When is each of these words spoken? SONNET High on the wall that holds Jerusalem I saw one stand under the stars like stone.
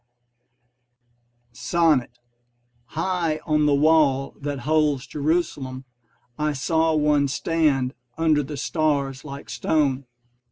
SONNET 1.51 2.17
High 2.85 3.39
on 3.45 3.67
the 3.67 3.75
wall 3.75 4.33
that 4.39 4.61
holds 4.61 5.05
Jerusalem 5.05 5.85
I 6.39 6.53
saw 6.53 6.95
one 6.95 7.27
stand 7.27 7.93
under 8.17 8.41
the 8.41 8.57
stars 8.57 9.23
like 9.23 9.47
stone. 9.47 10.07